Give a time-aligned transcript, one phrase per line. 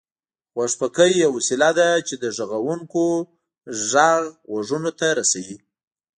[0.55, 3.05] غوږيکې يوه وسيله ده چې د غږوونکي
[3.91, 5.57] غږ غوږونو ته رسوي